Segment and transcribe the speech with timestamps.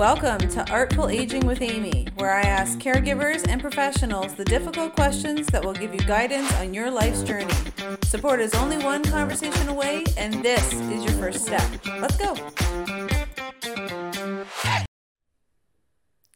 [0.00, 5.46] Welcome to Artful Aging with Amy, where I ask caregivers and professionals the difficult questions
[5.48, 7.52] that will give you guidance on your life's journey.
[8.04, 11.70] Support is only one conversation away, and this is your first step.
[12.00, 12.34] Let's go.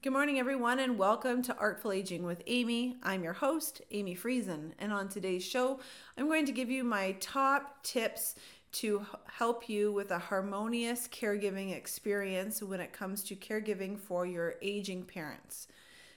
[0.02, 2.98] Good morning, everyone, and welcome to Artful Aging with Amy.
[3.02, 5.80] I'm your host, Amy Friesen, and on today's show,
[6.18, 8.34] I'm going to give you my top tips
[8.74, 14.56] to help you with a harmonious caregiving experience when it comes to caregiving for your
[14.60, 15.68] aging parents.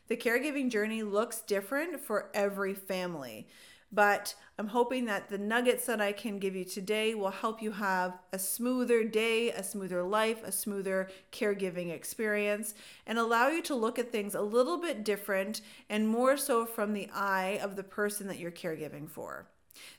[0.07, 3.47] The caregiving journey looks different for every family,
[3.91, 7.71] but I'm hoping that the nuggets that I can give you today will help you
[7.71, 12.73] have a smoother day, a smoother life, a smoother caregiving experience,
[13.05, 16.93] and allow you to look at things a little bit different and more so from
[16.93, 19.47] the eye of the person that you're caregiving for.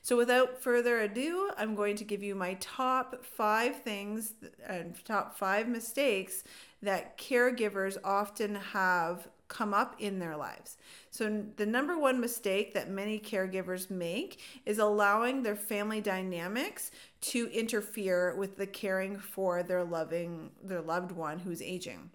[0.01, 4.33] So, without further ado, I'm going to give you my top five things
[4.65, 6.43] and top five mistakes
[6.81, 10.77] that caregivers often have come up in their lives.
[11.11, 16.91] So, the number one mistake that many caregivers make is allowing their family dynamics
[17.21, 22.11] to interfere with the caring for their loving their loved one who's aging.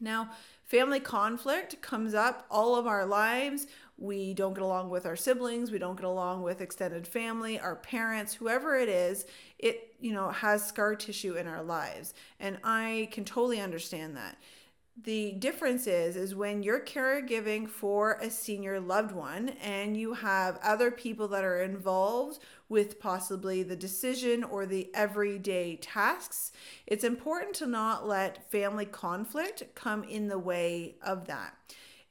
[0.00, 0.30] Now,
[0.64, 3.66] family conflict comes up all of our lives
[3.96, 7.76] we don't get along with our siblings, we don't get along with extended family, our
[7.76, 9.26] parents, whoever it is,
[9.58, 12.12] it, you know, has scar tissue in our lives.
[12.40, 14.36] And I can totally understand that.
[15.02, 20.60] The difference is is when you're caregiving for a senior loved one and you have
[20.62, 26.52] other people that are involved with possibly the decision or the everyday tasks,
[26.86, 31.54] it's important to not let family conflict come in the way of that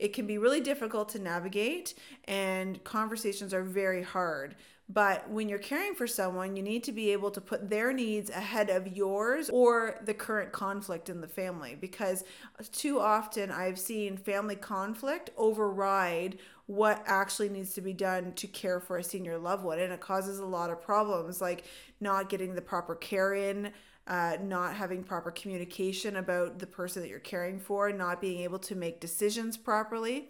[0.04, 1.94] it can be really difficult to navigate
[2.26, 4.54] and conversations are very hard.
[4.90, 8.30] But when you're caring for someone, you need to be able to put their needs
[8.30, 12.26] ahead of yours or the current conflict in the family because
[12.74, 18.82] too often I've seen family conflict override what actually needs to be done to care
[18.82, 19.80] for a senior loved one.
[19.80, 21.64] And it causes a lot of problems like
[22.02, 23.72] not getting the proper care in
[24.08, 28.60] uh, not having proper communication about the person that you're caring for, not being able
[28.60, 30.30] to make decisions properly.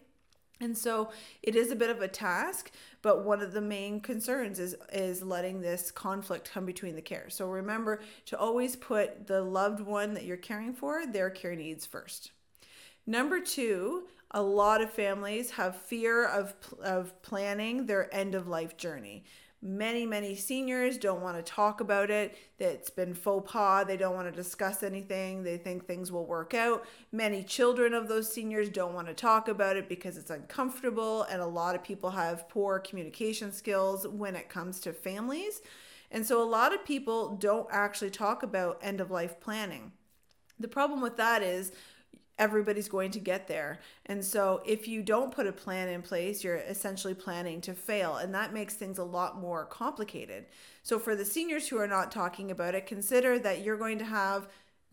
[0.62, 1.12] And so
[1.42, 5.22] it is a bit of a task, but one of the main concerns is is
[5.22, 7.30] letting this conflict come between the care.
[7.30, 11.86] So remember to always put the loved one that you're caring for, their care needs
[11.86, 12.32] first.
[13.06, 18.78] Number 2, a lot of families have fear of of planning their end of life
[18.78, 19.26] journey.
[19.66, 22.36] Many, many seniors don't want to talk about it.
[22.60, 23.86] It's been faux pas.
[23.88, 25.42] They don't want to discuss anything.
[25.42, 26.86] They think things will work out.
[27.14, 31.24] Many children of those seniors don't want to talk about it because it's uncomfortable.
[31.24, 35.62] And a lot of people have poor communication skills when it comes to families.
[36.12, 39.94] And so a lot of people don't actually talk about end of life planning.
[40.60, 41.72] The problem with that is
[42.40, 43.80] everybody's going to get there.
[44.06, 48.16] And so if you don't put a plan in place, you're essentially planning to fail.
[48.18, 50.46] And that makes things a lot more complicated.
[50.82, 54.06] So for the seniors who are not talking about it, consider that you're going to
[54.06, 54.48] have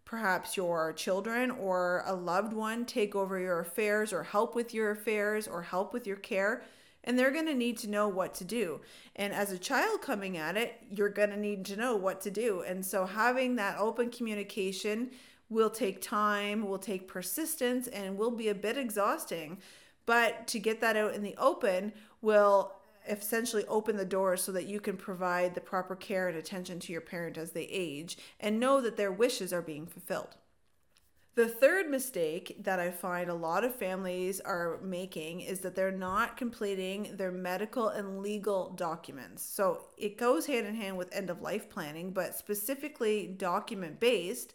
[0.05, 4.91] perhaps your children or a loved one take over your affairs or help with your
[4.91, 6.63] affairs or help with your care.
[7.05, 8.81] And they're going to need to know what to do.
[9.17, 12.31] And as a child coming at it, you're going to need to know what to
[12.31, 12.63] do.
[12.67, 15.11] And so having that open communication
[15.51, 19.59] will take time, will take persistence, and will be a bit exhausting.
[20.07, 22.73] But to get that out in the open will
[23.09, 26.93] essentially open the door so that you can provide the proper care and attention to
[26.93, 30.37] your parent as they age and know that their wishes are being fulfilled.
[31.37, 35.93] The third mistake that I find a lot of families are making is that they're
[35.93, 39.45] not completing their medical and legal documents.
[39.45, 44.55] So it goes hand in hand with end of life planning, but specifically document based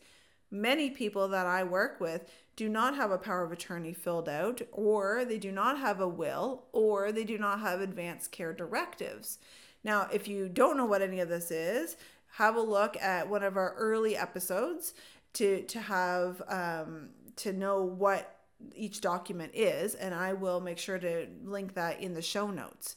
[0.62, 4.62] Many people that I work with do not have a power of attorney filled out,
[4.72, 9.38] or they do not have a will, or they do not have advanced care directives.
[9.84, 11.98] Now, if you don't know what any of this is,
[12.38, 14.94] have a look at one of our early episodes
[15.34, 18.40] to to have um, to know what
[18.74, 22.96] each document is, and I will make sure to link that in the show notes.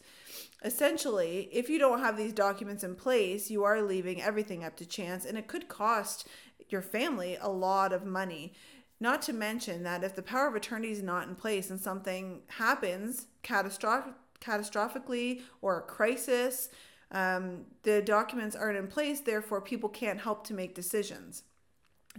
[0.65, 4.87] Essentially, if you don't have these documents in place, you are leaving everything up to
[4.87, 6.27] chance, and it could cost
[6.73, 8.53] your family a lot of money.
[9.01, 12.43] Not to mention that if the power of attorney is not in place and something
[12.49, 16.69] happens catastrophic, catastrophically or a crisis,
[17.11, 21.45] um, the documents aren't in place, therefore, people can't help to make decisions.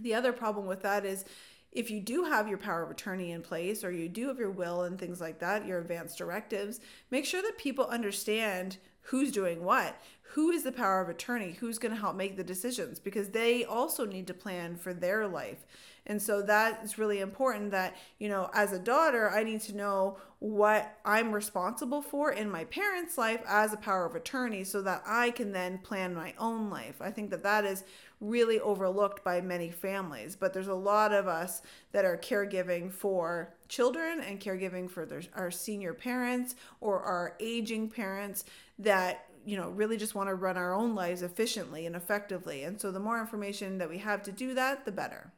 [0.00, 1.24] The other problem with that is
[1.72, 4.50] if you do have your power of attorney in place or you do have your
[4.50, 6.80] will and things like that, your advanced directives,
[7.10, 8.78] make sure that people understand
[9.10, 10.00] who's doing what
[10.34, 13.64] who is the power of attorney who's going to help make the decisions because they
[13.64, 15.66] also need to plan for their life
[16.06, 19.76] And so that is really important that, you know, as a daughter, I need to
[19.76, 24.80] know what I'm responsible for in my parents' life as a power of attorney so
[24.82, 26.96] that I can then plan my own life.
[27.00, 27.84] I think that that is
[28.20, 31.60] really overlooked by many families, but there's a lot of us
[31.92, 37.88] that are caregiving for children and caregiving for their, our senior parents or our aging
[37.90, 38.44] parents
[38.78, 42.78] that you know really just want to run our own lives efficiently and effectively and
[42.78, 45.32] so the more information that we have to do that the better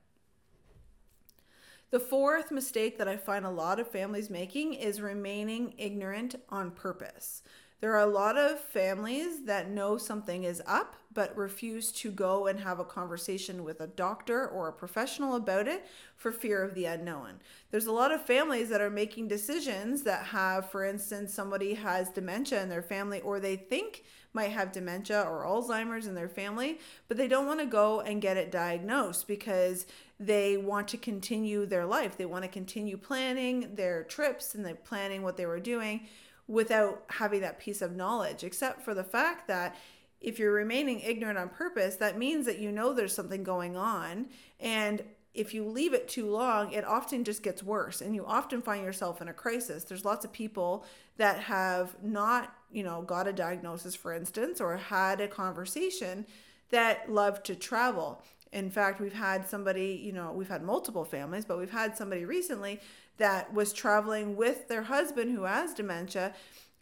[1.93, 6.71] the fourth mistake that I find a lot of families making is remaining ignorant on
[6.71, 7.43] purpose.
[7.83, 12.47] There are a lot of families that know something is up but refuse to go
[12.47, 15.85] and have a conversation with a doctor or a professional about it
[16.17, 17.41] for fear of the unknown.
[17.71, 22.09] There's a lot of families that are making decisions that have, for instance, somebody has
[22.09, 26.79] dementia in their family or they think might have dementia or Alzheimer's in their family,
[27.09, 29.87] but they don't want to go and get it diagnosed because
[30.21, 32.17] they want to continue their life.
[32.17, 36.07] They want to continue planning their trips and they're planning what they were doing
[36.53, 39.75] without having that piece of knowledge, except for the fact that
[40.21, 44.27] if you're remaining ignorant on purpose, that means that you know there's something going on.
[44.61, 45.03] And
[45.33, 48.85] if you leave it too long, it often just gets worse and you often find
[48.85, 49.85] yourself in a crisis.
[49.85, 50.85] There's lots of people
[51.17, 56.27] that have not, you know, got a diagnosis, for instance, or had a conversation
[56.69, 58.23] that love to travel.
[58.53, 62.25] In fact, we've had somebody, you know, we've had multiple families, but we've had somebody
[62.25, 62.81] recently
[63.17, 66.35] that was traveling with their husband who has dementia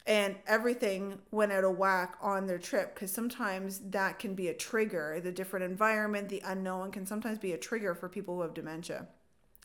[0.06, 4.55] and everything went out of whack on their trip because sometimes that can be a
[4.55, 5.20] trigger.
[5.22, 9.06] The different environment, the unknown can sometimes be a trigger for people who have dementia.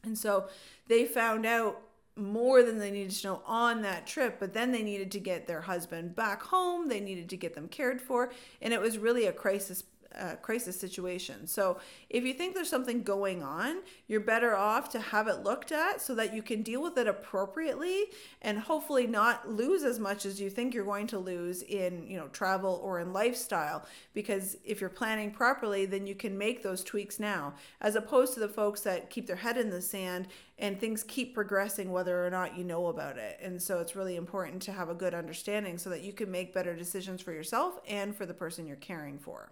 [0.03, 0.47] And so
[0.87, 1.81] they found out
[2.17, 5.47] more than they needed to know on that trip, but then they needed to get
[5.47, 6.87] their husband back home.
[6.87, 8.31] They needed to get them cared for.
[8.61, 9.83] And it was really a crisis
[10.17, 11.47] uh, crisis situation.
[11.47, 11.79] So
[12.09, 13.77] if you think there's something going on,
[14.07, 17.07] you're better off to have it looked at so that you can deal with it
[17.07, 18.06] appropriately
[18.41, 22.17] and hopefully not lose as much as you think you're going to lose in, you
[22.17, 26.83] know, travel or in lifestyle because if you're planning properly, then you can make those
[26.83, 30.27] tweaks now as opposed to the folks that keep their head in the sand
[30.57, 33.39] and things keep progressing whether or not you know about it.
[33.41, 36.53] And so it's really important to have a good understanding so that you can make
[36.53, 39.51] better decisions for yourself and for the person you're caring for.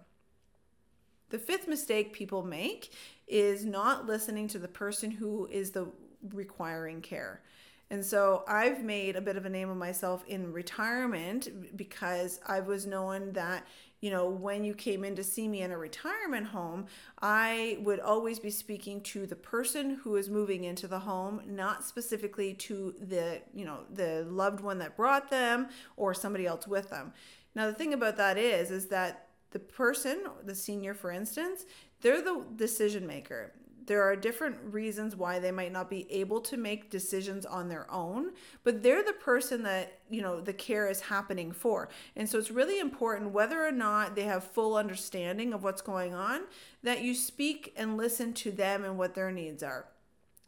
[1.34, 2.92] The fifth mistake people make
[3.26, 5.88] is not listening to the person who is the
[6.32, 7.42] requiring care.
[7.90, 12.60] And so I've made a bit of a name of myself in retirement because I
[12.60, 13.66] was known that,
[14.00, 16.86] you know, when you came in to see me in a retirement home,
[17.20, 21.82] I would always be speaking to the person who is moving into the home, not
[21.82, 25.66] specifically to the, you know, the loved one that brought them
[25.96, 27.12] or somebody else with them.
[27.56, 31.64] Now the thing about that is is that the person, the senior for instance,
[32.02, 33.52] they're the decision maker.
[33.86, 37.88] There are different reasons why they might not be able to make decisions on their
[37.88, 38.32] own,
[38.64, 41.88] but they're the person that, you know, the care is happening for.
[42.16, 46.14] And so it's really important whether or not they have full understanding of what's going
[46.14, 46.40] on
[46.82, 49.86] that you speak and listen to them and what their needs are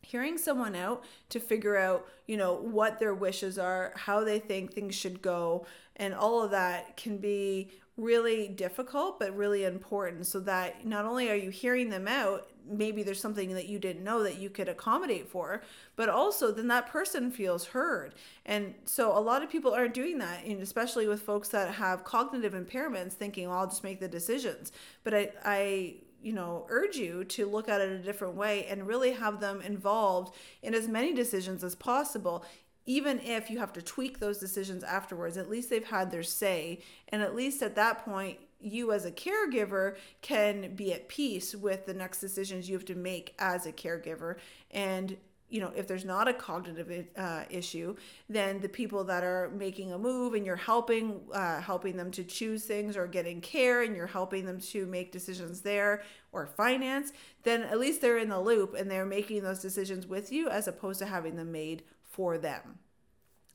[0.03, 4.73] hearing someone out to figure out you know what their wishes are how they think
[4.73, 5.67] things should go
[5.97, 11.31] and all of that can be really difficult but really important so that not only
[11.31, 14.69] are you hearing them out maybe there's something that you didn't know that you could
[14.69, 15.63] accommodate for
[15.95, 18.15] but also then that person feels heard.
[18.45, 22.05] And so a lot of people aren't doing that and especially with folks that have
[22.05, 24.73] cognitive impairments thinking well, i'll just make the decisions.
[25.05, 28.87] But i i you know urge you to look at it a different way and
[28.87, 32.45] really have them involved in as many decisions as possible
[32.87, 36.81] even if you have to tweak those decisions afterwards, at least they've had their say.
[37.09, 41.85] And at least at that point, you as a caregiver can be at peace with
[41.85, 44.37] the next decisions you have to make as a caregiver.
[44.71, 45.17] And
[45.49, 47.95] you know, if there's not a cognitive uh, issue,
[48.29, 52.25] then the people that are making a move and you're helping, uh, helping them to
[52.25, 56.03] choose things or getting care, and you're helping them to make decisions there
[56.33, 57.13] or finance,
[57.45, 60.67] then at least they're in the loop and they're making those decisions with you as
[60.67, 61.85] opposed to having them made
[62.17, 62.79] for them.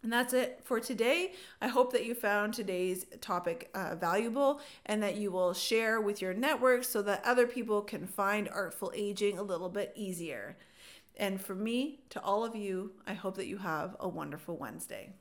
[0.04, 1.34] And that's it for today.
[1.62, 6.22] I hope that you found today's topic uh, valuable and that you will share with
[6.22, 10.58] your network so that other people can find artful aging a little bit easier.
[11.18, 15.14] And for me, to all of you, I hope that you have a wonderful Wednesday.